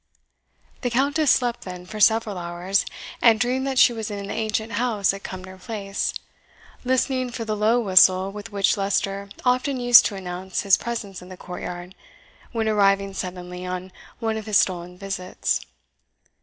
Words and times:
The 0.81 0.89
Countess 0.89 1.29
slept, 1.29 1.61
then, 1.61 1.85
for 1.85 1.99
several 1.99 2.39
hours, 2.39 2.87
and 3.21 3.39
dreamed 3.39 3.67
that 3.67 3.77
she 3.77 3.93
was 3.93 4.09
in 4.09 4.25
the 4.25 4.33
ancient 4.33 4.71
house 4.71 5.13
at 5.13 5.21
Cumnor 5.21 5.59
Place, 5.59 6.15
listening 6.83 7.29
for 7.29 7.45
the 7.45 7.55
low 7.55 7.79
whistle 7.79 8.31
with 8.31 8.51
which 8.51 8.77
Leicester 8.77 9.29
often 9.45 9.79
used 9.79 10.03
to 10.07 10.15
announce 10.15 10.61
his 10.61 10.75
presence 10.75 11.21
in 11.21 11.29
the 11.29 11.37
courtyard 11.37 11.93
when 12.51 12.67
arriving 12.67 13.13
suddenly 13.13 13.63
on 13.63 13.91
one 14.17 14.37
of 14.37 14.47
his 14.47 14.57
stolen 14.57 14.97
visits. 14.97 15.61